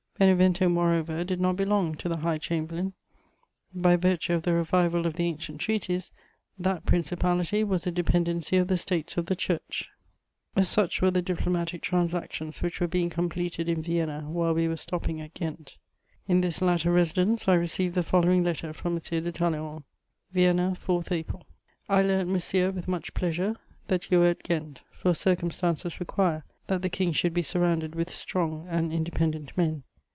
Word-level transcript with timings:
Benevento, 0.19 0.69
moreover, 0.69 1.23
did 1.23 1.41
not 1.41 1.55
belong 1.55 1.95
to 1.95 2.07
the 2.07 2.17
High 2.17 2.37
Chamberlain: 2.37 2.93
by 3.73 3.95
virtue 3.95 4.33
of 4.33 4.43
the 4.43 4.53
revival 4.53 5.07
of 5.07 5.15
the 5.15 5.23
ancient 5.25 5.59
treaties, 5.59 6.11
that 6.59 6.85
principality 6.85 7.63
was 7.63 7.87
a 7.87 7.91
dependency 7.91 8.57
of 8.57 8.67
the 8.67 8.77
States 8.77 9.17
of 9.17 9.25
the 9.25 9.35
Church. 9.35 9.89
[Illustration: 10.53 10.53
Talleyrand.] 10.53 10.53
[Sidenote: 10.53 10.53
A 10.53 10.53
letter 10.53 10.53
from 10.53 10.53
Talleyrand.] 10.53 10.91
Such 10.91 11.01
were 11.01 11.11
the 11.11 11.21
diplomatic 11.23 11.81
transactions 11.81 12.61
which 12.61 12.79
were 12.79 12.87
being 12.87 13.09
completed 13.09 13.67
in 13.67 13.81
Vienna 13.81 14.29
while 14.29 14.53
we 14.53 14.67
were 14.67 14.77
stopping 14.77 15.19
at 15.19 15.33
Ghent. 15.33 15.77
In 16.27 16.41
this 16.41 16.61
latter 16.61 16.91
residence, 16.91 17.47
I 17.47 17.55
received 17.55 17.95
the 17.95 18.03
following 18.03 18.43
letter 18.43 18.73
from 18.73 18.93
M. 18.93 18.99
de 19.03 19.31
Talleyrand: 19.31 19.85
"VIENNA, 20.33 20.75
4 20.75 21.03
April. 21.09 21.47
"I 21.89 22.03
learnt, 22.03 22.29
monsieur, 22.29 22.69
with 22.69 22.87
much 22.87 23.15
pleasure 23.15 23.55
that 23.87 24.11
you 24.11 24.19
were 24.19 24.27
at 24.27 24.43
Ghent, 24.43 24.81
for 24.91 25.15
circumstances 25.15 25.99
require 25.99 26.43
that 26.67 26.83
the 26.83 26.89
King 26.89 27.11
should 27.11 27.33
be 27.33 27.41
surrounded 27.41 27.95
with 27.95 28.11
strong 28.11 28.67
and 28.69 28.93
independent 28.93 29.57
men. 29.57 29.81